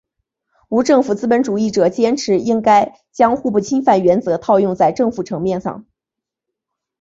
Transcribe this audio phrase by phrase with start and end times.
[0.69, 5.85] 无政府资本主义者坚持应该将互不侵犯原则套用在政府层面上。